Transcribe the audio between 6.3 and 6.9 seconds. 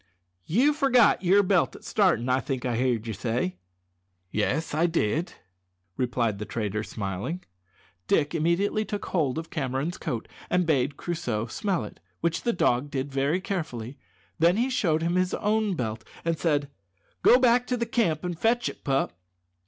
the trader,